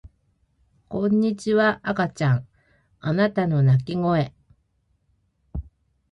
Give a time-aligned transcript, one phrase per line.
[0.87, 2.47] こんにちは赤ちゃん
[3.01, 4.33] あなたの泣き声